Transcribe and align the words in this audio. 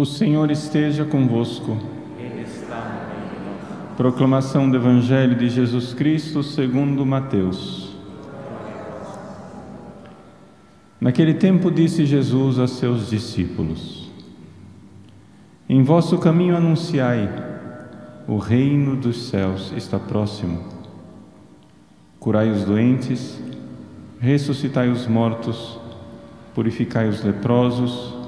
O 0.00 0.06
Senhor 0.06 0.50
esteja 0.50 1.04
convosco. 1.04 1.76
Proclamação 3.98 4.70
do 4.70 4.74
Evangelho 4.74 5.36
de 5.36 5.50
Jesus 5.50 5.92
Cristo 5.92 6.42
segundo 6.42 7.04
Mateus. 7.04 7.94
Naquele 10.98 11.34
tempo 11.34 11.70
disse 11.70 12.06
Jesus 12.06 12.58
a 12.58 12.66
seus 12.66 13.10
discípulos: 13.10 14.10
Em 15.68 15.82
vosso 15.82 16.16
caminho 16.16 16.56
anunciai, 16.56 17.28
o 18.26 18.38
reino 18.38 18.96
dos 18.96 19.28
céus 19.28 19.70
está 19.76 19.98
próximo. 19.98 20.64
Curai 22.18 22.50
os 22.50 22.64
doentes, 22.64 23.38
ressuscitai 24.18 24.88
os 24.88 25.06
mortos, 25.06 25.78
purificai 26.54 27.06
os 27.06 27.22
leprosos, 27.22 28.18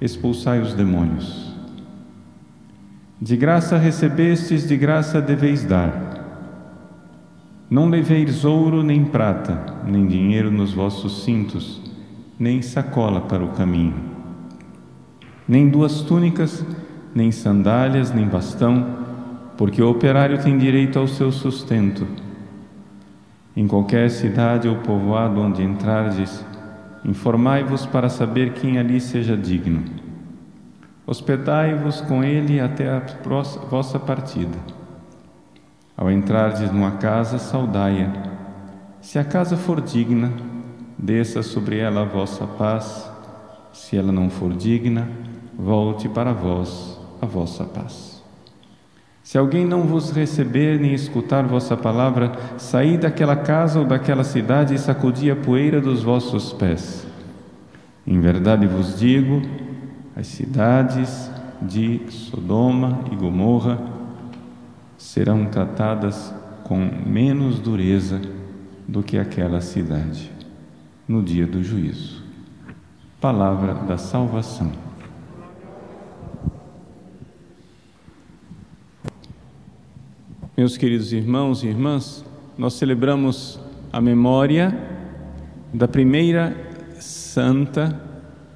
expulsai 0.00 0.60
os 0.60 0.74
demônios. 0.74 1.54
De 3.20 3.36
graça 3.36 3.78
recebestes, 3.78 4.68
de 4.68 4.76
graça 4.76 5.20
deveis 5.20 5.64
dar. 5.64 6.14
Não 7.68 7.88
leveis 7.88 8.44
ouro 8.44 8.82
nem 8.82 9.04
prata, 9.04 9.74
nem 9.86 10.06
dinheiro 10.06 10.50
nos 10.50 10.72
vossos 10.72 11.24
cintos, 11.24 11.80
nem 12.38 12.60
sacola 12.62 13.22
para 13.22 13.42
o 13.42 13.48
caminho, 13.48 13.94
nem 15.48 15.68
duas 15.68 16.02
túnicas, 16.02 16.64
nem 17.14 17.32
sandálias, 17.32 18.12
nem 18.12 18.26
bastão, 18.26 18.86
porque 19.56 19.82
o 19.82 19.90
operário 19.90 20.40
tem 20.40 20.58
direito 20.58 20.98
ao 20.98 21.08
seu 21.08 21.32
sustento. 21.32 22.06
Em 23.56 23.66
qualquer 23.66 24.10
cidade 24.10 24.68
ou 24.68 24.76
povoado 24.76 25.40
onde 25.40 25.62
entrardes, 25.62 26.44
informai-vos 27.04 27.86
para 27.86 28.08
saber 28.08 28.52
quem 28.54 28.78
ali 28.78 29.00
seja 29.00 29.36
digno. 29.36 29.84
Hospedai-vos 31.06 32.00
com 32.00 32.24
ele 32.24 32.58
até 32.58 32.88
a 32.88 33.00
vossa 33.70 33.98
partida. 33.98 34.58
Ao 35.96 36.10
entrardes 36.10 36.70
numa 36.70 36.92
casa, 36.92 37.38
saudai-a. 37.38 38.10
Se 39.00 39.18
a 39.18 39.24
casa 39.24 39.56
for 39.56 39.80
digna, 39.80 40.32
desça 40.98 41.42
sobre 41.42 41.78
ela 41.78 42.02
a 42.02 42.04
vossa 42.04 42.46
paz. 42.46 43.10
Se 43.72 43.96
ela 43.96 44.10
não 44.10 44.28
for 44.28 44.52
digna, 44.52 45.08
volte 45.56 46.08
para 46.08 46.32
vós 46.32 47.00
a 47.22 47.26
vossa 47.26 47.64
paz. 47.64 48.15
Se 49.36 49.38
alguém 49.38 49.66
não 49.66 49.82
vos 49.82 50.12
receber 50.12 50.80
nem 50.80 50.94
escutar 50.94 51.46
vossa 51.46 51.76
palavra, 51.76 52.32
saí 52.56 52.96
daquela 52.96 53.36
casa 53.36 53.78
ou 53.78 53.84
daquela 53.84 54.24
cidade 54.24 54.72
e 54.72 54.78
sacudi 54.78 55.30
a 55.30 55.36
poeira 55.36 55.78
dos 55.78 56.02
vossos 56.02 56.54
pés. 56.54 57.06
Em 58.06 58.18
verdade 58.18 58.66
vos 58.66 58.98
digo, 58.98 59.42
as 60.16 60.26
cidades 60.26 61.30
de 61.60 62.00
Sodoma 62.08 63.00
e 63.12 63.14
Gomorra 63.14 63.78
serão 64.96 65.44
tratadas 65.44 66.34
com 66.64 66.78
menos 67.04 67.58
dureza 67.58 68.18
do 68.88 69.02
que 69.02 69.18
aquela 69.18 69.60
cidade 69.60 70.32
no 71.06 71.22
dia 71.22 71.46
do 71.46 71.62
juízo. 71.62 72.22
Palavra 73.20 73.74
da 73.74 73.98
salvação. 73.98 74.85
Meus 80.56 80.78
queridos 80.78 81.12
irmãos 81.12 81.62
e 81.62 81.66
irmãs, 81.66 82.24
nós 82.56 82.72
celebramos 82.72 83.60
a 83.92 84.00
memória 84.00 84.74
da 85.70 85.86
primeira 85.86 86.56
santa 86.98 88.00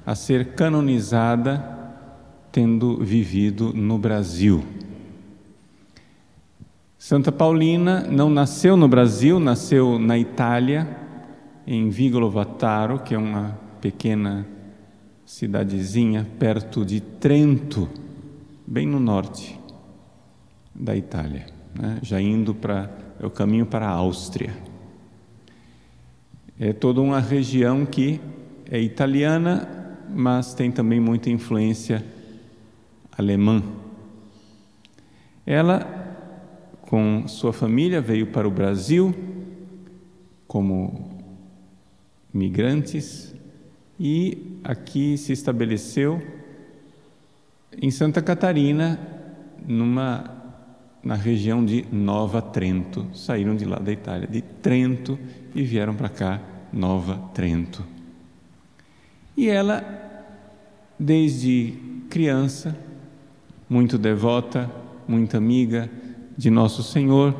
a 0.03 0.15
ser 0.15 0.55
canonizada 0.55 1.63
tendo 2.51 2.97
vivido 2.97 3.71
no 3.71 3.99
Brasil. 3.99 4.63
Santa 6.97 7.31
Paulina 7.31 8.01
não 8.09 8.31
nasceu 8.31 8.75
no 8.75 8.87
Brasil, 8.87 9.39
nasceu 9.39 9.99
na 9.99 10.17
Itália, 10.17 10.97
em 11.67 11.87
Vigolo 11.89 12.31
Vataro, 12.31 12.97
que 12.97 13.13
é 13.13 13.17
uma 13.17 13.59
pequena 13.79 14.47
cidadezinha 15.23 16.27
perto 16.39 16.83
de 16.83 16.99
Trento, 16.99 17.87
bem 18.65 18.87
no 18.87 18.99
norte 18.99 19.59
da 20.73 20.95
Itália 20.95 21.50
né, 21.73 21.99
já 22.01 22.21
indo 22.21 22.53
para 22.53 22.89
é 23.21 23.25
o 23.25 23.29
caminho 23.29 23.67
para 23.67 23.87
a 23.87 23.91
Áustria. 23.91 24.51
É 26.59 26.73
toda 26.73 27.01
uma 27.01 27.19
região 27.19 27.85
que 27.85 28.19
é 28.69 28.79
italiana, 28.79 29.95
mas 30.09 30.55
tem 30.55 30.71
também 30.71 30.99
muita 30.99 31.29
influência 31.29 32.03
alemã. 33.15 33.61
Ela, 35.45 35.85
com 36.81 37.27
sua 37.27 37.53
família, 37.53 38.01
veio 38.01 38.25
para 38.27 38.47
o 38.47 38.51
Brasil 38.51 39.13
como 40.47 41.21
migrantes 42.33 43.35
e 43.99 44.59
aqui 44.63 45.15
se 45.15 45.31
estabeleceu 45.31 46.19
em 47.79 47.91
Santa 47.91 48.19
Catarina, 48.19 48.99
numa 49.67 50.40
na 51.03 51.15
região 51.15 51.65
de 51.65 51.85
Nova 51.91 52.41
Trento. 52.41 53.07
Saíram 53.13 53.55
de 53.55 53.65
lá 53.65 53.79
da 53.79 53.91
Itália, 53.91 54.27
de 54.27 54.41
Trento, 54.41 55.17
e 55.53 55.63
vieram 55.63 55.95
para 55.95 56.09
cá, 56.09 56.41
Nova 56.71 57.17
Trento. 57.33 57.83
E 59.35 59.49
ela, 59.49 59.83
desde 60.99 61.73
criança, 62.09 62.77
muito 63.69 63.97
devota, 63.97 64.69
muito 65.07 65.35
amiga 65.35 65.89
de 66.37 66.49
Nosso 66.49 66.83
Senhor, 66.83 67.35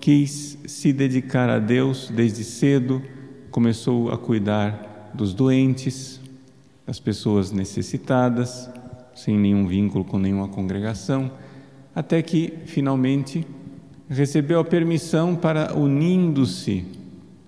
quis 0.00 0.58
se 0.66 0.92
dedicar 0.92 1.50
a 1.50 1.58
Deus 1.58 2.10
desde 2.14 2.44
cedo, 2.44 3.02
começou 3.50 4.10
a 4.10 4.16
cuidar 4.16 5.10
dos 5.12 5.34
doentes, 5.34 6.20
das 6.86 7.00
pessoas 7.00 7.50
necessitadas, 7.50 8.70
sem 9.14 9.36
nenhum 9.36 9.66
vínculo 9.66 10.04
com 10.04 10.18
nenhuma 10.18 10.48
congregação 10.48 11.30
até 12.00 12.22
que 12.22 12.54
finalmente 12.64 13.46
recebeu 14.08 14.58
a 14.58 14.64
permissão 14.64 15.36
para, 15.36 15.76
unindo-se 15.76 16.86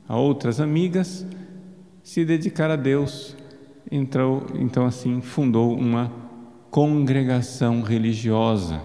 a 0.06 0.18
outras 0.18 0.60
amigas, 0.60 1.26
se 2.02 2.22
dedicar 2.22 2.70
a 2.70 2.76
Deus. 2.76 3.34
Entrou, 3.90 4.44
então 4.56 4.84
assim 4.84 5.22
fundou 5.22 5.74
uma 5.74 6.12
congregação 6.70 7.80
religiosa. 7.80 8.82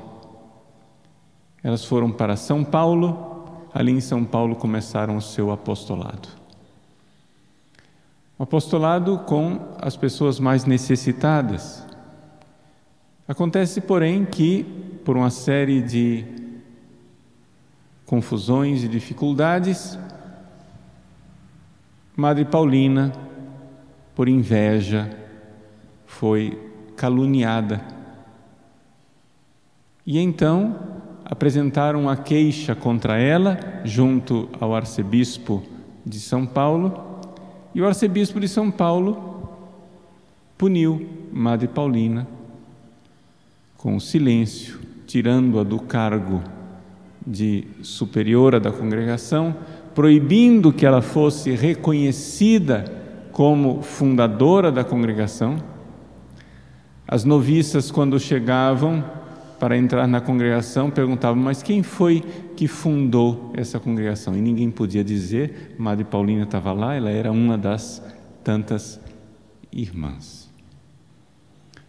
Elas 1.62 1.84
foram 1.84 2.14
para 2.14 2.38
São 2.38 2.64
Paulo, 2.64 3.46
ali 3.74 3.92
em 3.92 4.00
São 4.00 4.24
Paulo 4.24 4.56
começaram 4.56 5.18
o 5.18 5.22
seu 5.22 5.52
apostolado. 5.52 6.30
O 8.40 8.44
apostolado 8.44 9.18
com 9.20 9.60
as 9.82 9.98
pessoas 9.98 10.40
mais 10.40 10.64
necessitadas. 10.64 11.86
Acontece, 13.28 13.82
porém, 13.82 14.24
que 14.24 14.64
por 15.04 15.18
uma 15.18 15.30
série 15.30 15.82
de 15.82 16.24
confusões 18.06 18.86
e 18.86 18.88
dificuldades, 18.88 20.00
Madre 22.16 22.46
Paulina, 22.46 23.12
por 24.16 24.30
inveja, 24.30 25.12
foi 26.06 26.58
caluniada. 26.96 27.84
E 30.06 30.18
então 30.20 30.80
apresentaram 31.26 32.08
a 32.08 32.16
queixa 32.16 32.74
contra 32.74 33.20
ela 33.20 33.60
junto 33.84 34.48
ao 34.58 34.74
arcebispo 34.74 35.62
de 36.06 36.22
São 36.22 36.46
Paulo, 36.46 37.20
e 37.76 37.82
o 37.82 37.86
arcebispo 37.86 38.40
de 38.40 38.48
São 38.48 38.72
Paulo 38.72 39.52
puniu 40.58 41.28
Madre 41.34 41.68
Paulina 41.68 42.37
com 43.78 44.00
silêncio 44.00 44.88
tirando-a 45.08 45.64
do 45.64 45.80
cargo 45.80 46.44
de 47.26 47.66
superiora 47.82 48.60
da 48.60 48.72
congregação, 48.72 49.56
proibindo 49.96 50.72
que 50.72 50.86
ela 50.86 51.02
fosse 51.02 51.52
reconhecida 51.52 52.86
como 53.32 53.82
fundadora 53.82 54.72
da 54.72 54.84
congregação. 54.84 55.58
As 57.08 57.24
noviças, 57.24 57.90
quando 57.90 58.20
chegavam 58.20 59.04
para 59.60 59.78
entrar 59.78 60.08
na 60.08 60.20
congregação, 60.20 60.92
perguntavam: 60.92 61.42
Mas 61.42 61.64
quem 61.64 61.82
foi 61.82 62.22
que 62.56 62.68
fundou 62.68 63.52
essa 63.56 63.80
congregação? 63.80 64.36
E 64.36 64.42
ninguém 64.42 64.70
podia 64.70 65.04
dizer. 65.04 65.76
Madre 65.78 66.04
Paulina 66.04 66.44
estava 66.44 66.74
lá, 66.74 66.96
ela 66.96 67.10
era 67.10 67.32
uma 67.32 67.58
das 67.58 68.04
tantas 68.44 69.00
irmãs. 69.72 70.47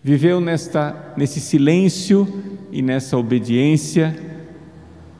Viveu 0.08 0.40
nesta, 0.40 1.12
nesse 1.18 1.38
silêncio 1.38 2.26
e 2.72 2.80
nessa 2.80 3.18
obediência 3.18 4.18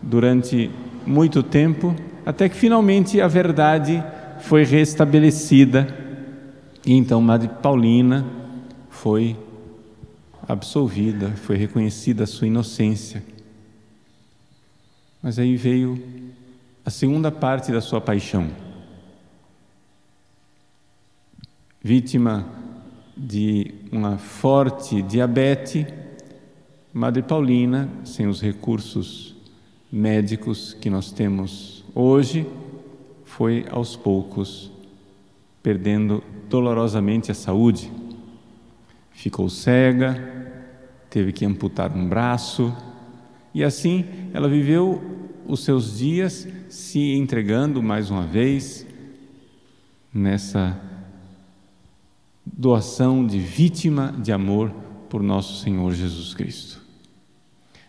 durante 0.00 0.70
muito 1.04 1.42
tempo, 1.42 1.94
até 2.24 2.48
que 2.48 2.56
finalmente 2.56 3.20
a 3.20 3.28
verdade 3.28 4.02
foi 4.40 4.64
restabelecida. 4.64 5.86
E 6.86 6.94
então 6.94 7.20
Madre 7.20 7.50
Paulina 7.60 8.24
foi 8.88 9.36
absolvida, 10.48 11.32
foi 11.32 11.58
reconhecida 11.58 12.24
a 12.24 12.26
sua 12.26 12.46
inocência. 12.46 13.22
Mas 15.22 15.38
aí 15.38 15.54
veio 15.54 16.02
a 16.82 16.88
segunda 16.88 17.30
parte 17.30 17.70
da 17.70 17.82
sua 17.82 18.00
paixão. 18.00 18.48
Vítima 21.84 22.57
de 23.18 23.74
uma 23.90 24.16
forte 24.16 25.02
diabetes, 25.02 25.84
Madre 26.92 27.22
Paulina, 27.22 27.90
sem 28.04 28.28
os 28.28 28.40
recursos 28.40 29.34
médicos 29.90 30.72
que 30.72 30.88
nós 30.88 31.10
temos 31.10 31.84
hoje, 31.94 32.46
foi 33.24 33.66
aos 33.70 33.96
poucos 33.96 34.70
perdendo 35.62 36.22
dolorosamente 36.48 37.30
a 37.32 37.34
saúde. 37.34 37.90
Ficou 39.10 39.48
cega, 39.48 40.62
teve 41.10 41.32
que 41.32 41.44
amputar 41.44 41.94
um 41.94 42.08
braço, 42.08 42.72
e 43.52 43.64
assim 43.64 44.04
ela 44.32 44.48
viveu 44.48 45.02
os 45.46 45.64
seus 45.64 45.98
dias 45.98 46.46
se 46.68 47.14
entregando 47.14 47.82
mais 47.82 48.10
uma 48.10 48.24
vez 48.24 48.86
nessa 50.14 50.80
doação 52.58 53.24
de 53.24 53.38
vítima 53.38 54.12
de 54.18 54.32
amor 54.32 54.72
por 55.08 55.22
nosso 55.22 55.62
Senhor 55.62 55.92
Jesus 55.94 56.34
Cristo. 56.34 56.82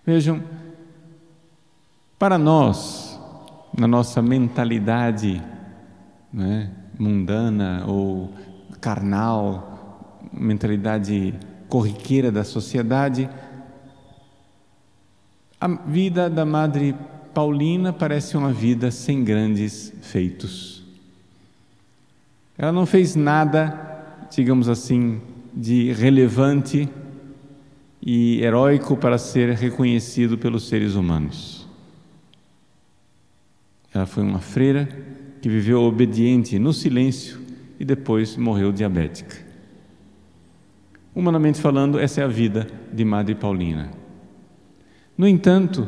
Vejam, 0.05 0.43
para 2.19 2.37
nós, 2.37 3.19
na 3.75 3.87
nossa 3.87 4.21
mentalidade 4.21 5.41
né, 6.31 6.71
mundana 6.99 7.83
ou 7.87 8.31
carnal, 8.79 10.19
mentalidade 10.31 11.33
corriqueira 11.67 12.31
da 12.31 12.43
sociedade, 12.43 13.27
a 15.59 15.67
vida 15.67 16.29
da 16.29 16.45
Madre 16.45 16.95
Paulina 17.33 17.91
parece 17.91 18.37
uma 18.37 18.53
vida 18.53 18.91
sem 18.91 19.23
grandes 19.23 19.91
feitos. 20.03 20.83
Ela 22.55 22.71
não 22.71 22.85
fez 22.85 23.15
nada, 23.15 23.88
digamos 24.35 24.69
assim, 24.69 25.21
de 25.53 25.91
relevante 25.93 26.87
e 28.01 28.41
heróico 28.41 28.95
para 28.95 29.17
ser 29.17 29.51
reconhecido 29.51 30.37
pelos 30.37 30.67
seres 30.67 30.95
humanos. 30.95 31.67
Ela 33.93 34.05
foi 34.05 34.23
uma 34.23 34.39
freira 34.39 34.87
que 35.41 35.49
viveu 35.49 35.81
obediente 35.81 36.59
no 36.59 36.73
silêncio 36.73 37.39
e 37.79 37.85
depois 37.85 38.37
morreu 38.37 38.71
diabética. 38.71 39.35
Humanamente 41.15 41.59
falando, 41.59 41.99
essa 41.99 42.21
é 42.21 42.23
a 42.23 42.27
vida 42.27 42.67
de 42.93 43.03
Madre 43.03 43.35
Paulina. 43.35 43.89
No 45.17 45.27
entanto, 45.27 45.87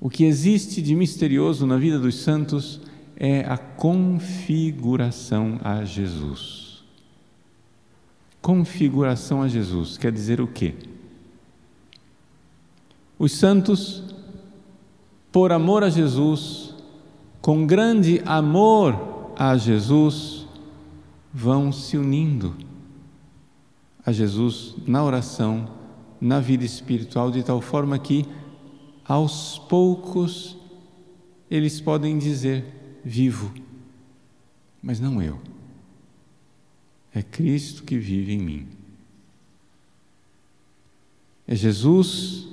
o 0.00 0.10
que 0.10 0.24
existe 0.24 0.82
de 0.82 0.94
misterioso 0.94 1.66
na 1.66 1.78
vida 1.78 1.98
dos 1.98 2.16
santos 2.16 2.80
é 3.16 3.40
a 3.40 3.56
configuração 3.56 5.58
a 5.62 5.84
Jesus. 5.84 6.82
Configuração 8.40 9.42
a 9.42 9.48
Jesus 9.48 9.96
quer 9.96 10.12
dizer 10.12 10.40
o 10.40 10.46
quê? 10.46 10.74
Os 13.18 13.32
santos, 13.32 14.14
por 15.32 15.52
amor 15.52 15.82
a 15.82 15.90
Jesus, 15.90 16.74
com 17.40 17.66
grande 17.66 18.20
amor 18.26 19.32
a 19.36 19.56
Jesus, 19.56 20.46
vão 21.32 21.72
se 21.72 21.96
unindo 21.96 22.54
a 24.04 24.12
Jesus 24.12 24.74
na 24.86 25.02
oração 25.02 25.68
na 26.20 26.40
vida 26.40 26.64
espiritual, 26.64 27.30
de 27.30 27.42
tal 27.42 27.60
forma 27.60 27.98
que, 27.98 28.26
aos 29.06 29.58
poucos, 29.68 30.56
eles 31.50 31.80
podem 31.80 32.18
dizer: 32.18 32.64
vivo, 33.04 33.52
mas 34.82 34.98
não 34.98 35.20
eu. 35.20 35.40
É 37.14 37.22
Cristo 37.22 37.82
que 37.84 37.96
vive 37.96 38.32
em 38.32 38.38
mim. 38.38 38.66
É 41.46 41.54
Jesus 41.54 42.48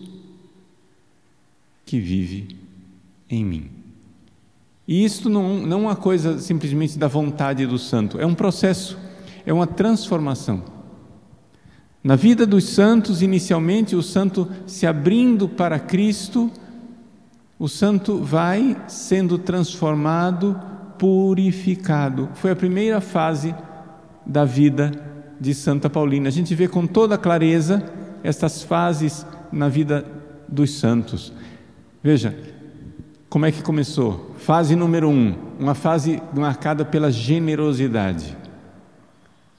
que 1.86 2.00
vive 2.00 2.56
em 3.30 3.44
mim. 3.44 3.69
E 4.88 5.06
isto 5.06 5.30
não, 5.30 5.65
não 5.65 5.77
é 5.77 5.81
uma 5.81 5.95
coisa 5.95 6.39
simplesmente 6.39 6.98
da 7.00 7.07
vontade 7.07 7.65
do 7.65 7.77
santo, 7.77 8.19
é 8.19 8.25
um 8.25 8.36
processo, 8.36 8.98
é 9.45 9.53
uma 9.53 9.65
transformação. 9.65 10.63
Na 12.03 12.15
vida 12.15 12.45
dos 12.45 12.65
santos, 12.65 13.21
inicialmente, 13.21 13.95
o 13.95 14.01
santo 14.01 14.50
se 14.65 14.88
abrindo 14.88 15.48
para 15.48 15.80
Cristo, 15.80 16.51
o 17.61 17.67
santo 17.67 18.17
vai 18.17 18.75
sendo 18.87 19.37
transformado, 19.37 20.59
purificado. 20.97 22.27
Foi 22.33 22.49
a 22.49 22.55
primeira 22.55 22.99
fase 22.99 23.53
da 24.25 24.43
vida 24.43 24.89
de 25.39 25.53
Santa 25.53 25.87
Paulina. 25.87 26.27
A 26.27 26.31
gente 26.31 26.55
vê 26.55 26.67
com 26.67 26.87
toda 26.87 27.19
clareza 27.19 27.83
estas 28.23 28.63
fases 28.63 29.23
na 29.51 29.69
vida 29.69 30.03
dos 30.47 30.71
santos. 30.79 31.31
Veja, 32.01 32.35
como 33.29 33.45
é 33.45 33.51
que 33.51 33.61
começou? 33.61 34.31
Fase 34.39 34.75
número 34.75 35.07
um, 35.07 35.35
uma 35.59 35.75
fase 35.75 36.19
marcada 36.35 36.83
pela 36.83 37.11
generosidade. 37.11 38.35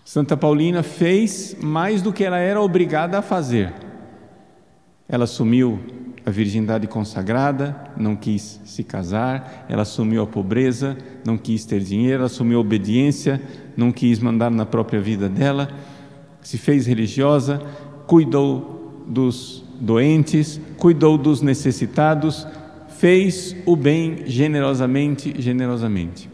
Santa 0.04 0.36
Paulina 0.36 0.82
fez 0.82 1.56
mais 1.62 2.02
do 2.02 2.12
que 2.12 2.24
ela 2.24 2.38
era 2.38 2.60
obrigada 2.60 3.16
a 3.20 3.22
fazer. 3.22 3.72
Ela 5.08 5.22
assumiu 5.22 6.01
a 6.24 6.30
virgindade 6.30 6.86
consagrada, 6.86 7.76
não 7.96 8.14
quis 8.14 8.60
se 8.64 8.84
casar, 8.84 9.66
ela 9.68 9.82
assumiu 9.82 10.22
a 10.22 10.26
pobreza, 10.26 10.96
não 11.24 11.36
quis 11.36 11.64
ter 11.64 11.80
dinheiro, 11.80 12.24
assumiu 12.24 12.58
a 12.58 12.60
obediência, 12.60 13.40
não 13.76 13.90
quis 13.90 14.18
mandar 14.18 14.50
na 14.50 14.64
própria 14.64 15.00
vida 15.00 15.28
dela, 15.28 15.68
se 16.40 16.58
fez 16.58 16.86
religiosa, 16.86 17.60
cuidou 18.06 19.04
dos 19.06 19.64
doentes, 19.80 20.60
cuidou 20.76 21.18
dos 21.18 21.42
necessitados, 21.42 22.46
fez 22.98 23.56
o 23.66 23.74
bem 23.74 24.22
generosamente, 24.26 25.34
generosamente. 25.38 26.30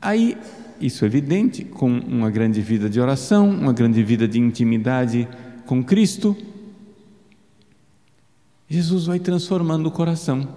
Aí 0.00 0.36
isso 0.80 1.04
é 1.04 1.06
evidente, 1.06 1.64
com 1.64 1.88
uma 1.88 2.30
grande 2.30 2.60
vida 2.60 2.90
de 2.90 3.00
oração, 3.00 3.48
uma 3.48 3.72
grande 3.72 4.02
vida 4.02 4.26
de 4.26 4.38
intimidade 4.38 5.28
com 5.64 5.82
Cristo. 5.82 6.36
Jesus 8.72 9.04
vai 9.04 9.18
transformando 9.18 9.88
o 9.88 9.90
coração 9.90 10.48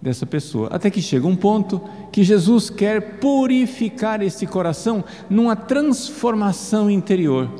dessa 0.00 0.24
pessoa, 0.24 0.68
até 0.68 0.88
que 0.88 1.02
chega 1.02 1.26
um 1.26 1.34
ponto 1.34 1.80
que 2.12 2.22
Jesus 2.22 2.70
quer 2.70 3.18
purificar 3.18 4.22
esse 4.22 4.46
coração 4.46 5.02
numa 5.28 5.56
transformação 5.56 6.88
interior. 6.88 7.50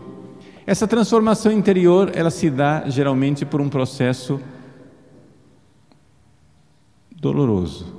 Essa 0.65 0.87
transformação 0.87 1.51
interior, 1.51 2.13
ela 2.15 2.31
se 2.31 2.49
dá 2.49 2.89
geralmente 2.89 3.45
por 3.45 3.61
um 3.61 3.69
processo 3.69 4.41
doloroso. 7.11 7.93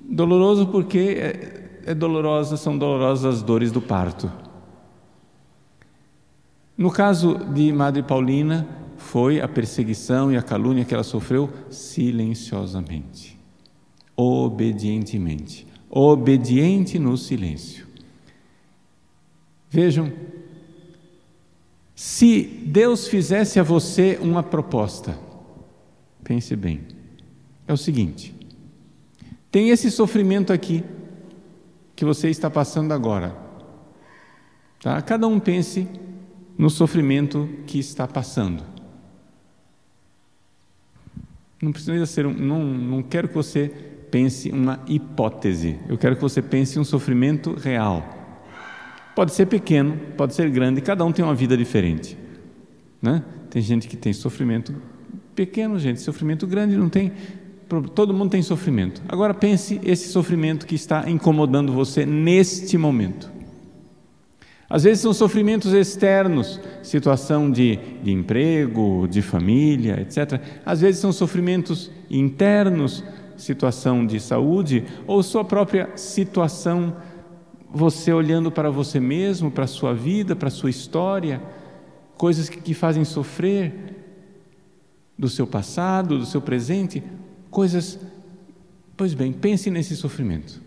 Doloroso 0.00 0.68
porque 0.68 1.18
é, 1.20 1.90
é 1.90 1.94
dolorosa, 1.94 2.56
são 2.56 2.78
dolorosas 2.78 3.34
as 3.34 3.42
dores 3.42 3.70
do 3.70 3.82
parto. 3.82 4.32
No 6.78 6.90
caso 6.90 7.34
de 7.52 7.70
Madre 7.74 8.02
Paulina, 8.02 8.83
foi 9.04 9.40
a 9.40 9.46
perseguição 9.46 10.32
e 10.32 10.36
a 10.36 10.42
calúnia 10.42 10.84
que 10.84 10.94
ela 10.94 11.04
sofreu 11.04 11.50
silenciosamente, 11.70 13.38
obedientemente, 14.16 15.66
obediente 15.90 16.98
no 16.98 17.16
silêncio. 17.16 17.86
Vejam, 19.68 20.10
se 21.94 22.42
Deus 22.66 23.06
fizesse 23.06 23.60
a 23.60 23.62
você 23.62 24.18
uma 24.20 24.42
proposta, 24.42 25.16
pense 26.24 26.56
bem, 26.56 26.80
é 27.68 27.72
o 27.72 27.76
seguinte: 27.76 28.34
tem 29.50 29.68
esse 29.68 29.90
sofrimento 29.90 30.52
aqui 30.52 30.82
que 31.94 32.04
você 32.04 32.30
está 32.30 32.50
passando 32.50 32.92
agora. 32.92 33.36
Tá? 34.82 35.00
Cada 35.02 35.28
um 35.28 35.38
pense 35.38 35.86
no 36.56 36.70
sofrimento 36.70 37.48
que 37.66 37.78
está 37.78 38.08
passando. 38.08 38.73
Não 41.64 41.72
precisa 41.72 42.04
ser 42.04 42.26
um, 42.26 42.34
não, 42.34 42.62
não 42.62 43.02
quero 43.02 43.26
que 43.26 43.34
você 43.34 43.68
pense 44.10 44.50
uma 44.50 44.80
hipótese. 44.86 45.78
Eu 45.88 45.96
quero 45.96 46.14
que 46.14 46.20
você 46.20 46.42
pense 46.42 46.78
um 46.78 46.84
sofrimento 46.84 47.54
real. 47.54 48.04
Pode 49.16 49.32
ser 49.32 49.46
pequeno, 49.46 49.96
pode 50.14 50.34
ser 50.34 50.50
grande, 50.50 50.82
cada 50.82 51.04
um 51.04 51.10
tem 51.10 51.24
uma 51.24 51.34
vida 51.34 51.56
diferente. 51.56 52.18
Né? 53.00 53.24
Tem 53.48 53.62
gente 53.62 53.88
que 53.88 53.96
tem 53.96 54.12
sofrimento 54.12 54.74
pequeno, 55.34 55.78
gente, 55.78 56.00
sofrimento 56.00 56.46
grande 56.46 56.76
não 56.76 56.88
tem 56.88 57.12
todo 57.94 58.12
mundo 58.12 58.30
tem 58.30 58.42
sofrimento. 58.42 59.02
Agora 59.08 59.32
pense 59.32 59.80
esse 59.82 60.08
sofrimento 60.08 60.66
que 60.66 60.74
está 60.74 61.08
incomodando 61.08 61.72
você 61.72 62.04
neste 62.04 62.76
momento. 62.76 63.32
Às 64.68 64.84
vezes 64.84 65.02
são 65.02 65.12
sofrimentos 65.12 65.72
externos, 65.72 66.58
situação 66.82 67.50
de, 67.50 67.78
de 68.02 68.12
emprego, 68.12 69.06
de 69.08 69.20
família, 69.20 70.00
etc. 70.00 70.40
Às 70.64 70.80
vezes 70.80 71.00
são 71.00 71.12
sofrimentos 71.12 71.90
internos, 72.10 73.04
situação 73.36 74.06
de 74.06 74.18
saúde, 74.18 74.84
ou 75.06 75.22
sua 75.22 75.44
própria 75.44 75.90
situação, 75.96 76.96
você 77.70 78.12
olhando 78.12 78.50
para 78.50 78.70
você 78.70 78.98
mesmo, 78.98 79.50
para 79.50 79.64
a 79.64 79.68
sua 79.68 79.92
vida, 79.92 80.34
para 80.34 80.48
a 80.48 80.50
sua 80.50 80.70
história, 80.70 81.42
coisas 82.16 82.48
que, 82.48 82.60
que 82.60 82.72
fazem 82.72 83.04
sofrer 83.04 83.74
do 85.18 85.28
seu 85.28 85.46
passado, 85.46 86.18
do 86.18 86.26
seu 86.26 86.40
presente, 86.40 87.02
coisas. 87.50 87.98
Pois 88.96 89.12
bem, 89.12 89.32
pense 89.32 89.70
nesse 89.70 89.94
sofrimento. 89.94 90.62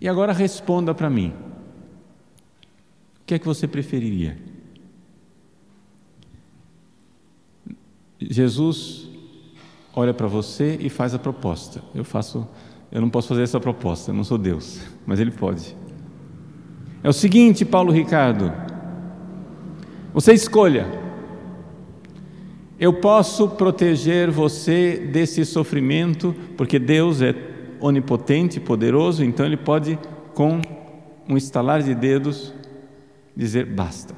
E 0.00 0.08
agora 0.08 0.32
responda 0.32 0.94
para 0.94 1.08
mim 1.08 1.32
que 3.28 3.34
é 3.34 3.38
que 3.38 3.44
você 3.44 3.68
preferiria? 3.68 4.38
Jesus 8.18 9.06
olha 9.94 10.14
para 10.14 10.26
você 10.26 10.78
e 10.80 10.88
faz 10.88 11.14
a 11.14 11.18
proposta. 11.18 11.82
Eu 11.94 12.04
faço, 12.04 12.48
eu 12.90 13.02
não 13.02 13.10
posso 13.10 13.28
fazer 13.28 13.42
essa 13.42 13.60
proposta, 13.60 14.10
eu 14.10 14.14
não 14.14 14.24
sou 14.24 14.38
Deus, 14.38 14.80
mas 15.06 15.20
ele 15.20 15.30
pode. 15.30 15.76
É 17.04 17.08
o 17.10 17.12
seguinte, 17.12 17.66
Paulo 17.66 17.92
Ricardo, 17.92 18.50
você 20.14 20.32
escolha. 20.32 20.86
Eu 22.80 22.94
posso 22.94 23.46
proteger 23.46 24.30
você 24.30 24.96
desse 25.12 25.44
sofrimento, 25.44 26.34
porque 26.56 26.78
Deus 26.78 27.20
é 27.20 27.34
onipotente, 27.78 28.58
poderoso, 28.58 29.22
então 29.22 29.44
ele 29.44 29.58
pode 29.58 29.98
com 30.32 30.62
um 31.28 31.36
estalar 31.36 31.82
de 31.82 31.94
dedos 31.94 32.56
dizer 33.38 33.64
basta. 33.64 34.14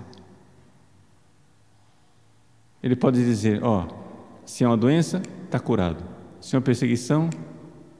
Ele 2.82 2.96
pode 2.96 3.22
dizer: 3.22 3.62
ó, 3.62 3.84
oh, 3.84 4.46
se 4.46 4.64
é 4.64 4.66
uma 4.66 4.78
doença, 4.78 5.20
está 5.44 5.60
curado. 5.60 6.02
Se 6.40 6.56
é 6.56 6.58
uma 6.58 6.64
perseguição, 6.64 7.28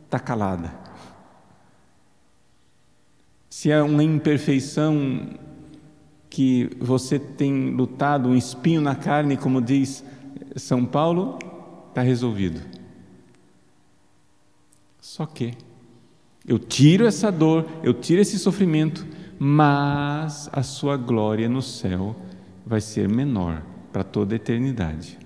está 0.07 0.19
calada. 0.19 0.73
Se 3.51 3.71
é 3.71 3.83
uma 3.83 4.03
imperfeição 4.03 5.39
que 6.31 6.71
você 6.81 7.19
tem 7.19 7.71
lutado, 7.71 8.31
um 8.31 8.37
espinho 8.37 8.81
na 8.81 8.95
carne, 8.95 9.37
como 9.37 9.61
diz 9.61 10.03
São 10.57 10.87
Paulo, 10.87 11.39
está 11.91 12.01
resolvido. 12.01 12.63
Só 15.01 15.27
que 15.27 15.53
eu 16.47 16.59
tiro 16.59 17.07
essa 17.07 17.31
dor, 17.31 17.69
eu 17.83 17.93
tiro 17.93 18.23
esse 18.23 18.39
sofrimento 18.39 19.07
mas 19.43 20.51
a 20.53 20.63
sua 20.63 20.99
glória 20.99 21.49
no 21.49 21.63
céu 21.63 22.15
vai 22.67 22.79
ser 22.79 23.09
menor 23.09 23.63
para 23.91 24.05
toda 24.05 24.35
a 24.35 24.37
eternidade. 24.37 25.19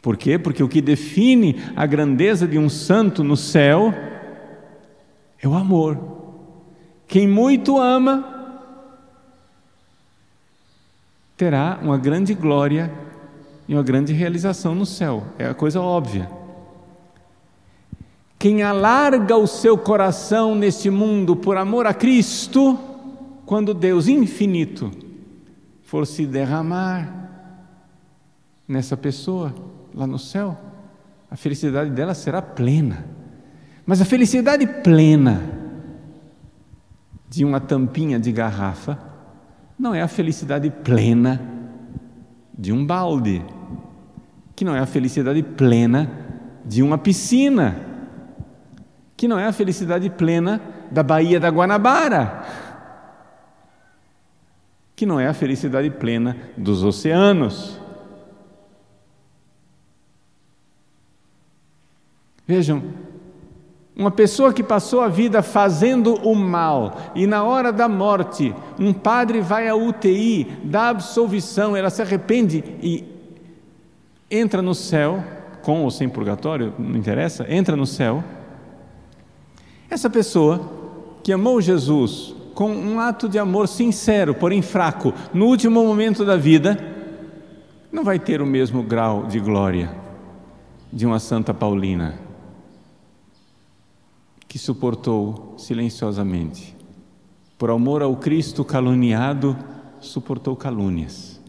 Por 0.00 0.16
quê? 0.16 0.38
Porque 0.38 0.62
o 0.62 0.68
que 0.68 0.80
define 0.80 1.56
a 1.76 1.84
grandeza 1.84 2.48
de 2.48 2.58
um 2.58 2.70
santo 2.70 3.22
no 3.22 3.36
céu 3.36 3.92
é 5.42 5.46
o 5.46 5.52
amor. 5.52 5.98
Quem 7.06 7.28
muito 7.28 7.78
ama 7.78 8.24
terá 11.36 11.78
uma 11.82 11.98
grande 11.98 12.32
glória 12.32 12.90
e 13.68 13.74
uma 13.74 13.82
grande 13.82 14.14
realização 14.14 14.74
no 14.74 14.86
céu. 14.86 15.22
É 15.38 15.46
a 15.46 15.54
coisa 15.54 15.82
óbvia. 15.82 16.37
Quem 18.38 18.62
alarga 18.62 19.36
o 19.36 19.48
seu 19.48 19.76
coração 19.76 20.54
neste 20.54 20.88
mundo 20.90 21.34
por 21.34 21.56
amor 21.56 21.86
a 21.86 21.92
Cristo, 21.92 22.78
quando 23.44 23.74
Deus 23.74 24.06
infinito 24.06 24.92
for 25.82 26.06
se 26.06 26.24
derramar 26.24 27.12
nessa 28.68 28.96
pessoa 28.96 29.52
lá 29.92 30.06
no 30.06 30.20
céu, 30.20 30.56
a 31.28 31.34
felicidade 31.34 31.90
dela 31.90 32.14
será 32.14 32.40
plena. 32.40 33.06
Mas 33.84 34.00
a 34.00 34.04
felicidade 34.04 34.66
plena 34.66 35.42
de 37.28 37.44
uma 37.44 37.58
tampinha 37.58 38.20
de 38.20 38.30
garrafa 38.30 38.98
não 39.76 39.92
é 39.92 40.00
a 40.00 40.08
felicidade 40.08 40.70
plena 40.70 41.40
de 42.56 42.72
um 42.72 42.86
balde, 42.86 43.44
que 44.54 44.64
não 44.64 44.76
é 44.76 44.78
a 44.78 44.86
felicidade 44.86 45.42
plena 45.42 46.08
de 46.64 46.84
uma 46.84 46.98
piscina 46.98 47.87
que 49.18 49.26
não 49.26 49.36
é 49.36 49.46
a 49.46 49.52
felicidade 49.52 50.08
plena 50.08 50.62
da 50.92 51.02
Baía 51.02 51.40
da 51.40 51.48
Guanabara, 51.48 52.46
que 54.94 55.04
não 55.04 55.18
é 55.18 55.26
a 55.26 55.34
felicidade 55.34 55.90
plena 55.90 56.36
dos 56.56 56.84
oceanos. 56.84 57.80
Vejam, 62.46 62.80
uma 63.96 64.12
pessoa 64.12 64.52
que 64.52 64.62
passou 64.62 65.00
a 65.00 65.08
vida 65.08 65.42
fazendo 65.42 66.14
o 66.14 66.36
mal 66.36 66.96
e 67.12 67.26
na 67.26 67.42
hora 67.42 67.72
da 67.72 67.88
morte, 67.88 68.54
um 68.78 68.92
padre 68.92 69.40
vai 69.40 69.68
à 69.68 69.74
UTI, 69.74 70.44
dá 70.62 70.90
absolvição, 70.90 71.76
ela 71.76 71.90
se 71.90 72.00
arrepende 72.00 72.62
e 72.80 73.04
entra 74.30 74.62
no 74.62 74.76
céu, 74.76 75.24
com 75.62 75.82
ou 75.82 75.90
sem 75.90 76.08
purgatório, 76.08 76.72
não 76.78 76.96
interessa, 76.96 77.44
entra 77.52 77.74
no 77.74 77.84
céu 77.84 78.22
essa 79.90 80.10
pessoa 80.10 80.60
que 81.22 81.32
amou 81.32 81.60
Jesus 81.60 82.34
com 82.54 82.72
um 82.72 82.98
ato 82.98 83.28
de 83.28 83.38
amor 83.38 83.68
sincero, 83.68 84.34
porém 84.34 84.60
fraco, 84.62 85.14
no 85.32 85.46
último 85.46 85.84
momento 85.84 86.24
da 86.24 86.36
vida, 86.36 86.76
não 87.92 88.02
vai 88.02 88.18
ter 88.18 88.42
o 88.42 88.46
mesmo 88.46 88.82
grau 88.82 89.26
de 89.26 89.38
glória 89.38 89.94
de 90.92 91.06
uma 91.06 91.18
Santa 91.18 91.54
Paulina, 91.54 92.18
que 94.48 94.58
suportou 94.58 95.54
silenciosamente, 95.56 96.76
por 97.56 97.70
amor 97.70 98.02
ao 98.02 98.16
Cristo 98.16 98.64
caluniado, 98.64 99.56
suportou 100.00 100.56
calúnias, 100.56 101.40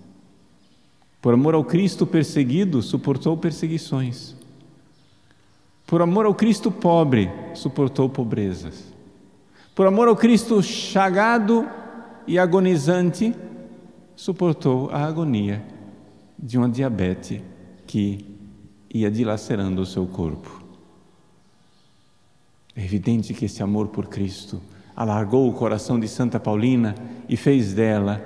por 1.22 1.34
amor 1.34 1.56
ao 1.56 1.64
Cristo 1.64 2.06
perseguido, 2.06 2.82
suportou 2.82 3.36
perseguições. 3.36 4.39
Por 5.90 6.04
amor 6.04 6.28
ao 6.28 6.36
Cristo 6.36 6.70
pobre, 6.70 7.32
suportou 7.56 8.08
pobrezas. 8.08 8.94
Por 9.74 9.88
amor 9.88 10.08
ao 10.08 10.16
Cristo 10.16 10.62
chagado 10.62 11.68
e 12.28 12.38
agonizante, 12.38 13.36
suportou 14.16 14.92
a 14.92 15.04
agonia 15.04 15.66
de 16.38 16.60
uma 16.60 16.70
diabetes 16.70 17.42
que 17.88 18.24
ia 18.94 19.10
dilacerando 19.10 19.82
o 19.82 19.86
seu 19.86 20.06
corpo. 20.06 20.64
É 22.76 22.84
evidente 22.84 23.34
que 23.34 23.46
esse 23.46 23.64
amor 23.64 23.88
por 23.88 24.06
Cristo 24.10 24.62
alargou 24.96 25.50
o 25.50 25.54
coração 25.54 26.00
de 26.00 26.08
Santa 26.08 26.40
Paulina 26.40 26.94
e 27.28 27.36
fez 27.36 27.74
dela 27.74 28.24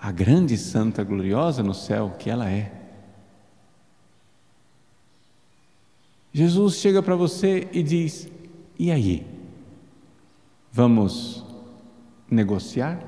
a 0.00 0.10
grande 0.10 0.58
santa 0.58 1.04
gloriosa 1.04 1.62
no 1.62 1.74
céu 1.74 2.16
que 2.18 2.28
ela 2.28 2.50
é. 2.50 2.79
Jesus 6.40 6.76
chega 6.76 7.02
para 7.02 7.14
você 7.14 7.68
e 7.70 7.82
diz: 7.82 8.26
e 8.78 8.90
aí? 8.90 9.26
Vamos 10.72 11.44
negociar? 12.30 12.98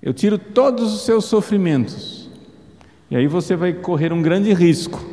Eu 0.00 0.14
tiro 0.14 0.38
todos 0.38 0.94
os 0.94 1.00
seus 1.00 1.24
sofrimentos, 1.24 2.30
e 3.10 3.16
aí 3.16 3.26
você 3.26 3.56
vai 3.56 3.72
correr 3.72 4.12
um 4.12 4.22
grande 4.22 4.54
risco. 4.54 5.04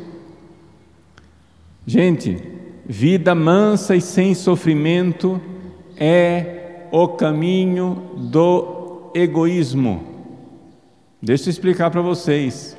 Gente, 1.84 2.40
vida 2.86 3.34
mansa 3.34 3.96
e 3.96 4.00
sem 4.00 4.36
sofrimento 4.36 5.40
é 5.96 6.86
o 6.92 7.08
caminho 7.08 8.12
do 8.30 9.10
egoísmo. 9.16 10.00
Deixa 11.20 11.48
eu 11.48 11.50
explicar 11.50 11.90
para 11.90 12.02
vocês. 12.02 12.76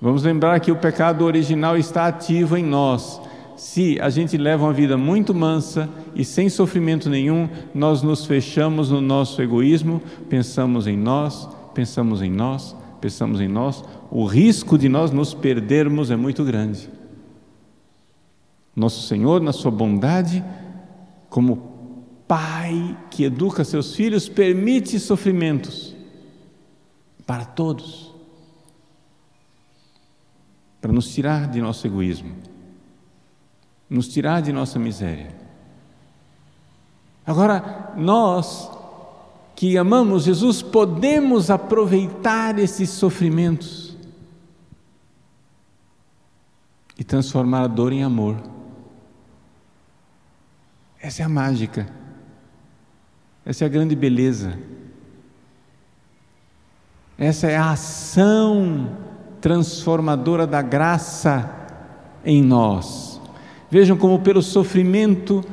Vamos 0.00 0.22
lembrar 0.22 0.60
que 0.60 0.70
o 0.70 0.76
pecado 0.76 1.24
original 1.24 1.76
está 1.76 2.06
ativo 2.06 2.56
em 2.56 2.64
nós. 2.64 3.20
Se 3.56 3.98
a 4.00 4.10
gente 4.10 4.36
leva 4.36 4.64
uma 4.64 4.72
vida 4.72 4.98
muito 4.98 5.34
mansa 5.34 5.88
e 6.14 6.22
sem 6.24 6.50
sofrimento 6.50 7.08
nenhum, 7.08 7.48
nós 7.74 8.02
nos 8.02 8.26
fechamos 8.26 8.90
no 8.90 9.00
nosso 9.00 9.40
egoísmo, 9.40 10.02
pensamos 10.28 10.86
em 10.86 10.96
nós, 10.96 11.48
pensamos 11.72 12.20
em 12.20 12.30
nós, 12.30 12.76
pensamos 13.00 13.40
em 13.40 13.48
nós, 13.48 13.82
o 14.10 14.26
risco 14.26 14.76
de 14.76 14.88
nós 14.90 15.10
nos 15.10 15.32
perdermos 15.32 16.10
é 16.10 16.16
muito 16.16 16.44
grande. 16.44 16.90
Nosso 18.74 19.06
Senhor, 19.08 19.40
na 19.40 19.54
sua 19.54 19.70
bondade, 19.70 20.44
como 21.30 21.74
Pai 22.28 22.98
que 23.08 23.24
educa 23.24 23.64
seus 23.64 23.94
filhos, 23.94 24.28
permite 24.28 24.98
sofrimentos 24.98 25.94
para 27.24 27.44
todos 27.44 28.05
para 30.86 30.92
nos 30.92 31.12
tirar 31.12 31.48
de 31.48 31.60
nosso 31.60 31.84
egoísmo, 31.84 32.32
nos 33.90 34.06
tirar 34.06 34.40
de 34.40 34.52
nossa 34.52 34.78
miséria. 34.78 35.34
Agora, 37.26 37.92
nós 37.96 38.70
que 39.56 39.76
amamos 39.76 40.22
Jesus 40.22 40.62
podemos 40.62 41.50
aproveitar 41.50 42.56
esses 42.60 42.88
sofrimentos 42.88 43.96
e 46.96 47.02
transformar 47.02 47.62
a 47.62 47.66
dor 47.66 47.92
em 47.92 48.04
amor. 48.04 48.40
Essa 51.00 51.22
é 51.22 51.24
a 51.24 51.28
mágica. 51.28 51.92
Essa 53.44 53.64
é 53.64 53.66
a 53.66 53.70
grande 53.70 53.96
beleza. 53.96 54.56
Essa 57.18 57.48
é 57.48 57.56
a 57.56 57.72
ação 57.72 59.04
transformadora 59.40 60.46
da 60.46 60.62
graça 60.62 61.50
em 62.24 62.42
nós. 62.42 63.20
Vejam 63.70 63.96
como, 63.96 64.20
pelo 64.20 64.42
sofrimento, 64.42 65.44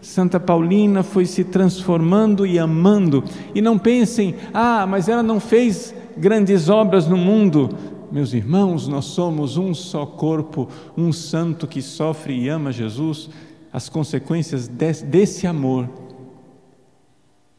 Santa 0.00 0.38
Paulina 0.38 1.02
foi 1.02 1.26
se 1.26 1.44
transformando 1.44 2.46
e 2.46 2.58
amando. 2.58 3.24
E 3.54 3.60
não 3.60 3.78
pensem, 3.78 4.36
ah, 4.54 4.86
mas 4.86 5.08
ela 5.08 5.22
não 5.22 5.40
fez 5.40 5.94
grandes 6.16 6.68
obras 6.68 7.06
no 7.06 7.16
mundo. 7.16 7.70
Meus 8.10 8.32
irmãos, 8.32 8.86
nós 8.86 9.06
somos 9.06 9.56
um 9.56 9.74
só 9.74 10.06
corpo, 10.06 10.68
um 10.96 11.12
santo 11.12 11.66
que 11.66 11.82
sofre 11.82 12.38
e 12.38 12.48
ama 12.48 12.70
Jesus. 12.70 13.28
As 13.72 13.88
consequências 13.88 14.68
desse 14.68 15.46
amor 15.46 15.88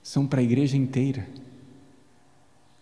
são 0.01 0.25
para 0.25 0.39
a 0.39 0.43
igreja 0.43 0.77
inteira. 0.77 1.27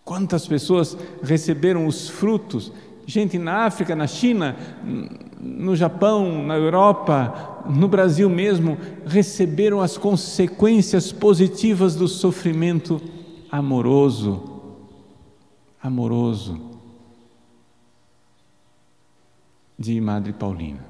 Quantas 0.06 0.46
pessoas 0.46 0.96
receberam 1.20 1.84
os 1.84 2.08
frutos? 2.08 2.70
Gente 3.04 3.40
na 3.40 3.64
África, 3.64 3.96
na 3.96 4.06
China, 4.06 4.54
no 5.40 5.74
Japão, 5.74 6.44
na 6.44 6.54
Europa, 6.54 7.64
no 7.68 7.88
Brasil 7.88 8.30
mesmo, 8.30 8.78
receberam 9.04 9.80
as 9.80 9.98
consequências 9.98 11.10
positivas 11.10 11.96
do 11.96 12.06
sofrimento 12.06 13.02
amoroso. 13.50 14.44
Amoroso 15.82 16.60
de 19.76 20.00
Madre 20.00 20.32
Paulina. 20.32 20.86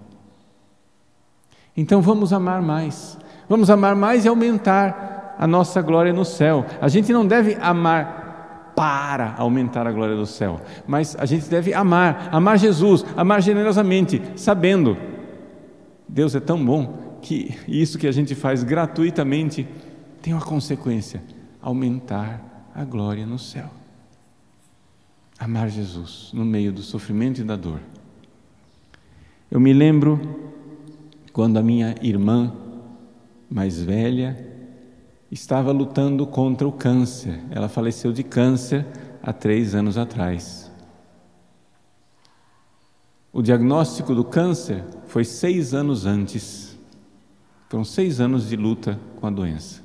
Então 1.74 2.02
vamos 2.02 2.34
amar 2.34 2.60
mais. 2.60 3.16
Vamos 3.48 3.70
amar 3.70 3.96
mais 3.96 4.26
e 4.26 4.28
aumentar 4.28 5.34
a 5.38 5.46
nossa 5.46 5.80
glória 5.80 6.12
no 6.12 6.24
céu. 6.24 6.66
A 6.82 6.88
gente 6.88 7.14
não 7.14 7.26
deve 7.26 7.54
amar 7.54 8.25
para 8.76 9.34
aumentar 9.38 9.86
a 9.86 9.92
glória 9.92 10.14
do 10.14 10.26
céu, 10.26 10.60
mas 10.86 11.16
a 11.18 11.26
gente 11.26 11.48
deve 11.48 11.74
amar, 11.74 12.28
amar 12.30 12.58
Jesus, 12.58 13.04
amar 13.16 13.42
generosamente, 13.42 14.22
sabendo 14.36 14.96
Deus 16.08 16.34
é 16.34 16.40
tão 16.40 16.64
bom 16.64 17.18
que 17.20 17.54
isso 17.66 17.98
que 17.98 18.06
a 18.06 18.12
gente 18.12 18.34
faz 18.34 18.62
gratuitamente 18.62 19.66
tem 20.22 20.32
uma 20.32 20.44
consequência: 20.44 21.22
aumentar 21.60 22.70
a 22.74 22.84
glória 22.84 23.26
no 23.26 23.38
céu. 23.38 23.70
Amar 25.38 25.68
Jesus 25.68 26.30
no 26.32 26.44
meio 26.44 26.72
do 26.72 26.82
sofrimento 26.82 27.40
e 27.40 27.44
da 27.44 27.56
dor. 27.56 27.80
Eu 29.50 29.60
me 29.60 29.72
lembro 29.72 30.18
quando 31.32 31.58
a 31.58 31.62
minha 31.62 31.94
irmã 32.00 32.52
mais 33.50 33.82
velha 33.82 34.45
estava 35.30 35.72
lutando 35.72 36.26
contra 36.26 36.66
o 36.66 36.72
câncer. 36.72 37.40
Ela 37.50 37.68
faleceu 37.68 38.12
de 38.12 38.22
câncer 38.22 38.86
há 39.22 39.32
três 39.32 39.74
anos 39.74 39.98
atrás. 39.98 40.70
O 43.32 43.42
diagnóstico 43.42 44.14
do 44.14 44.24
câncer 44.24 44.84
foi 45.06 45.24
seis 45.24 45.74
anos 45.74 46.06
antes. 46.06 46.78
Foram 47.68 47.84
seis 47.84 48.20
anos 48.20 48.48
de 48.48 48.56
luta 48.56 48.98
com 49.20 49.26
a 49.26 49.30
doença. 49.30 49.82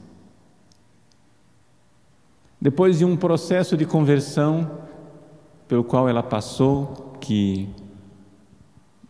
Depois 2.61 2.99
de 2.99 3.05
um 3.05 3.17
processo 3.17 3.75
de 3.75 3.85
conversão 3.85 4.79
pelo 5.67 5.83
qual 5.83 6.07
ela 6.07 6.21
passou, 6.21 7.17
que 7.19 7.67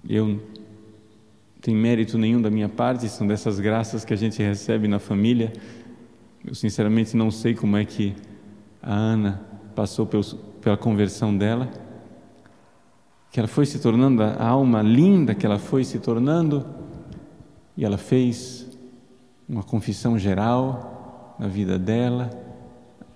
eu 0.07 0.41
tenho 1.59 1.77
mérito 1.77 2.17
nenhum 2.17 2.41
da 2.41 2.49
minha 2.49 2.69
parte, 2.69 3.09
são 3.09 3.27
dessas 3.27 3.59
graças 3.59 4.05
que 4.05 4.13
a 4.13 4.17
gente 4.17 4.41
recebe 4.41 4.87
na 4.87 4.99
família 4.99 5.51
eu 6.45 6.55
sinceramente 6.55 7.15
não 7.15 7.29
sei 7.29 7.53
como 7.53 7.77
é 7.77 7.85
que 7.85 8.15
a 8.81 8.93
Ana 8.93 9.41
passou 9.75 10.07
pela 10.59 10.75
conversão 10.75 11.35
dela, 11.35 11.69
que 13.31 13.39
ela 13.39 13.47
foi 13.47 13.65
se 13.65 13.79
tornando, 13.79 14.23
a 14.23 14.45
alma 14.45 14.81
linda 14.81 15.35
que 15.35 15.45
ela 15.45 15.59
foi 15.59 15.83
se 15.83 15.99
tornando, 15.99 16.65
e 17.77 17.85
ela 17.85 17.97
fez 17.97 18.67
uma 19.47 19.63
confissão 19.63 20.17
geral 20.17 21.35
na 21.37 21.47
vida 21.47 21.77
dela, 21.77 22.29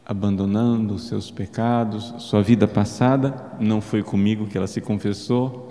abandonando 0.06 0.94
os 0.94 1.08
seus 1.08 1.32
pecados, 1.32 2.14
sua 2.20 2.44
vida 2.44 2.68
passada, 2.68 3.54
não 3.60 3.82
foi 3.82 4.04
comigo 4.04 4.46
que 4.46 4.58
ela 4.58 4.68
se 4.68 4.80
confessou, 4.80 5.68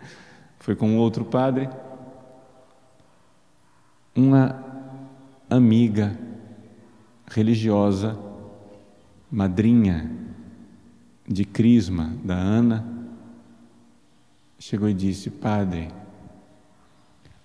foi 0.60 0.76
com 0.76 0.98
outro 0.98 1.24
padre. 1.24 1.68
Uma 4.14 4.62
amiga 5.48 6.29
religiosa, 7.30 8.18
madrinha 9.30 10.10
de 11.26 11.44
Crisma, 11.44 12.12
da 12.24 12.34
Ana, 12.34 12.84
chegou 14.58 14.88
e 14.88 14.94
disse: 14.94 15.30
Padre, 15.30 15.88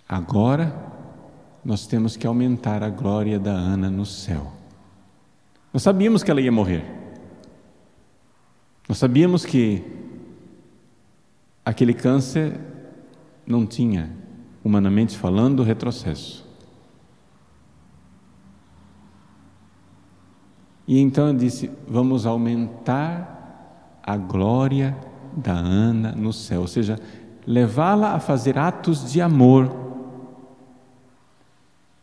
agora 0.09 0.93
nós 1.63 1.87
temos 1.87 2.17
que 2.17 2.27
aumentar 2.27 2.83
a 2.83 2.89
glória 2.89 3.39
da 3.39 3.51
Ana 3.51 3.89
no 3.89 4.05
céu. 4.05 4.51
Nós 5.71 5.83
sabíamos 5.83 6.23
que 6.23 6.31
ela 6.31 6.41
ia 6.41 6.51
morrer. 6.51 6.83
Nós 8.87 8.97
sabíamos 8.97 9.45
que 9.45 9.83
aquele 11.63 11.93
câncer 11.93 12.59
não 13.45 13.65
tinha, 13.65 14.11
humanamente 14.63 15.17
falando, 15.17 15.63
retrocesso. 15.63 16.44
E 20.87 20.99
então 20.99 21.27
eu 21.27 21.33
disse: 21.33 21.69
vamos 21.87 22.25
aumentar 22.25 23.99
a 24.03 24.15
glória 24.17 24.95
da 25.35 25.53
Ana 25.53 26.13
no 26.15 26.31
céu, 26.31 26.61
ou 26.61 26.67
seja, 26.67 26.99
levá-la 27.45 28.13
a 28.13 28.19
fazer 28.19 28.57
atos 28.57 29.11
de 29.11 29.21
amor, 29.21 29.69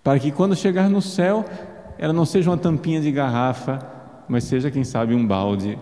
para 0.03 0.18
que 0.18 0.33
quando 0.33 0.57
chegar 0.57 0.90
no 0.90 1.01
céu, 1.01 1.45
ela 1.97 2.12
não 2.12 2.25
seja 2.25 2.51
uma 2.51 2.57
tampinha 2.57 3.01
de 3.01 3.12
garrafa, 3.12 3.79
mas 4.29 4.45
seja, 4.45 4.71
quem 4.71 4.83
sabe, 4.83 5.14
um 5.14 5.27
balde. 5.27 5.79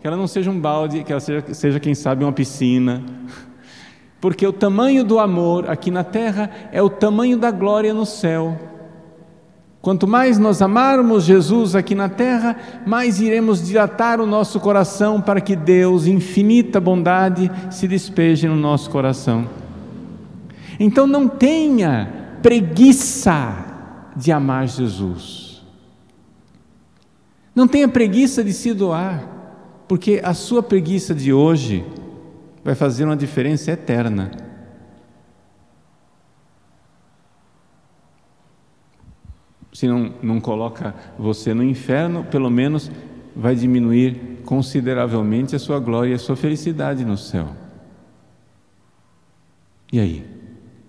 Que 0.00 0.06
ela 0.06 0.16
não 0.16 0.28
seja 0.28 0.50
um 0.50 0.60
balde, 0.60 1.02
que 1.02 1.10
ela 1.10 1.20
seja, 1.20 1.54
seja 1.54 1.80
quem 1.80 1.94
sabe, 1.94 2.24
uma 2.24 2.32
piscina. 2.32 3.02
Porque 4.20 4.46
o 4.46 4.52
tamanho 4.52 5.04
do 5.04 5.18
amor 5.18 5.68
aqui 5.68 5.90
na 5.90 6.04
terra 6.04 6.50
é 6.70 6.80
o 6.80 6.88
tamanho 6.88 7.36
da 7.36 7.50
glória 7.50 7.92
no 7.92 8.06
céu. 8.06 8.56
Quanto 9.84 10.08
mais 10.08 10.38
nós 10.38 10.62
amarmos 10.62 11.24
Jesus 11.24 11.74
aqui 11.74 11.94
na 11.94 12.08
terra, 12.08 12.56
mais 12.86 13.20
iremos 13.20 13.62
dilatar 13.62 14.18
o 14.18 14.24
nosso 14.24 14.58
coração 14.58 15.20
para 15.20 15.42
que 15.42 15.54
Deus, 15.54 16.06
infinita 16.06 16.80
bondade, 16.80 17.52
se 17.70 17.86
despeje 17.86 18.48
no 18.48 18.56
nosso 18.56 18.88
coração. 18.88 19.46
Então 20.80 21.06
não 21.06 21.28
tenha 21.28 22.38
preguiça 22.40 23.54
de 24.16 24.32
amar 24.32 24.66
Jesus. 24.68 25.62
Não 27.54 27.68
tenha 27.68 27.86
preguiça 27.86 28.42
de 28.42 28.54
se 28.54 28.72
doar, 28.72 29.22
porque 29.86 30.18
a 30.24 30.32
sua 30.32 30.62
preguiça 30.62 31.14
de 31.14 31.30
hoje 31.30 31.84
vai 32.64 32.74
fazer 32.74 33.04
uma 33.04 33.14
diferença 33.14 33.70
eterna. 33.72 34.30
Se 39.74 39.88
não, 39.88 40.14
não 40.22 40.40
coloca 40.40 40.94
você 41.18 41.52
no 41.52 41.62
inferno, 41.64 42.22
pelo 42.24 42.48
menos 42.48 42.90
vai 43.34 43.56
diminuir 43.56 44.40
consideravelmente 44.44 45.56
a 45.56 45.58
sua 45.58 45.80
glória 45.80 46.12
e 46.12 46.14
a 46.14 46.18
sua 46.18 46.36
felicidade 46.36 47.04
no 47.04 47.18
céu. 47.18 47.48
E 49.92 49.98
aí? 49.98 50.24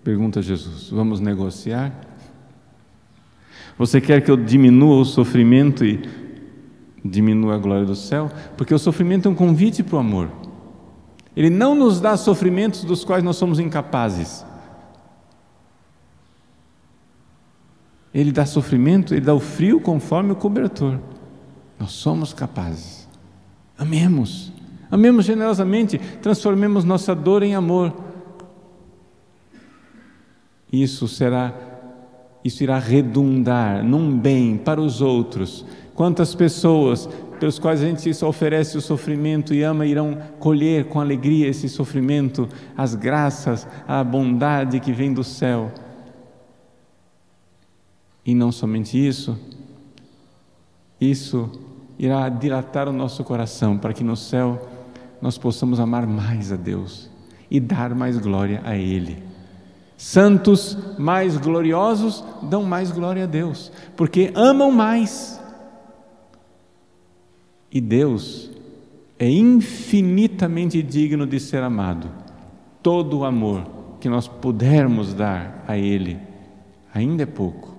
Pergunta 0.03 0.39
Jesus: 0.39 0.91
vamos 0.91 1.19
negociar? 1.19 1.91
Você 3.75 3.99
quer 3.99 4.21
que 4.21 4.29
eu 4.29 4.37
diminua 4.37 4.97
o 5.01 5.05
sofrimento 5.05 5.83
e 5.83 6.07
diminua 7.03 7.55
a 7.55 7.57
glória 7.57 7.85
do 7.85 7.95
céu? 7.95 8.29
Porque 8.55 8.73
o 8.73 8.79
sofrimento 8.79 9.27
é 9.27 9.31
um 9.31 9.35
convite 9.35 9.81
para 9.81 9.95
o 9.95 9.99
amor. 9.99 10.29
Ele 11.35 11.49
não 11.49 11.73
nos 11.73 11.99
dá 11.99 12.15
sofrimentos 12.15 12.83
dos 12.83 13.03
quais 13.03 13.23
nós 13.23 13.35
somos 13.35 13.59
incapazes. 13.59 14.44
Ele 18.15 18.31
dá 18.31 18.45
sofrimento, 18.45 19.13
ele 19.13 19.25
dá 19.25 19.33
o 19.33 19.41
frio 19.41 19.81
conforme 19.81 20.31
o 20.31 20.35
cobertor. 20.37 20.97
Nós 21.77 21.91
somos 21.91 22.33
capazes. 22.33 23.05
Amemos. 23.77 24.53
Amemos 24.89 25.25
generosamente, 25.25 25.99
transformemos 26.21 26.85
nossa 26.85 27.13
dor 27.13 27.43
em 27.43 27.55
amor. 27.55 27.93
Isso 30.71 31.09
será 31.09 31.53
isso 32.41 32.63
irá 32.63 32.77
redundar 32.77 33.83
num 33.83 34.17
bem 34.17 34.55
para 34.55 34.79
os 34.79 35.01
outros. 35.01 35.65
Quantas 35.95 36.35
pessoas 36.35 37.09
pelos 37.39 37.57
quais 37.57 37.81
a 37.81 37.85
gente 37.85 38.23
oferece 38.23 38.77
o 38.77 38.81
sofrimento 38.81 39.53
e 39.53 39.63
ama 39.63 39.85
irão 39.85 40.17
colher 40.39 40.85
com 40.85 41.01
alegria 41.01 41.47
esse 41.47 41.67
sofrimento, 41.67 42.47
as 42.77 42.93
graças, 42.93 43.67
a 43.87 44.03
bondade 44.03 44.79
que 44.79 44.93
vem 44.93 45.11
do 45.11 45.23
céu. 45.23 45.71
E 48.25 48.33
não 48.33 48.51
somente 48.51 48.97
isso, 48.97 49.37
isso 50.99 51.49
irá 51.99 52.27
dilatar 52.27 52.89
o 52.89 52.93
nosso 52.93 53.23
coração 53.23 53.77
para 53.77 53.93
que 53.93 54.03
no 54.03 54.15
céu 54.15 54.67
nós 55.21 55.37
possamos 55.37 55.79
amar 55.79 56.07
mais 56.07 56.51
a 56.51 56.55
Deus 56.55 57.09
e 57.49 57.59
dar 57.59 57.93
mais 57.93 58.17
glória 58.17 58.61
a 58.65 58.75
Ele. 58.75 59.23
Santos 59.97 60.77
mais 60.97 61.37
gloriosos 61.37 62.23
dão 62.41 62.63
mais 62.63 62.91
glória 62.91 63.23
a 63.23 63.27
Deus, 63.27 63.71
porque 63.95 64.31
amam 64.35 64.71
mais. 64.71 65.39
E 67.71 67.79
Deus 67.79 68.51
é 69.17 69.29
infinitamente 69.29 70.81
digno 70.81 71.25
de 71.25 71.39
ser 71.39 71.63
amado. 71.63 72.09
Todo 72.81 73.19
o 73.19 73.25
amor 73.25 73.65
que 73.99 74.09
nós 74.09 74.27
pudermos 74.27 75.13
dar 75.13 75.63
a 75.67 75.77
Ele 75.77 76.19
ainda 76.93 77.23
é 77.23 77.25
pouco. 77.25 77.74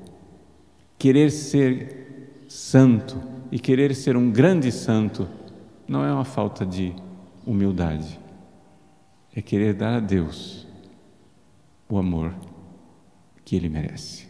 Querer 0.98 1.30
ser 1.30 2.44
santo 2.48 3.20
e 3.50 3.58
querer 3.58 3.94
ser 3.94 4.16
um 4.16 4.30
grande 4.30 4.72
santo 4.72 5.28
não 5.86 6.04
é 6.04 6.12
uma 6.12 6.24
falta 6.24 6.64
de 6.64 6.94
humildade, 7.46 8.18
é 9.34 9.40
querer 9.40 9.74
dar 9.74 9.94
a 9.94 10.00
Deus 10.00 10.66
o 11.88 11.98
amor 11.98 12.34
que 13.44 13.54
Ele 13.54 13.68
merece. 13.68 14.25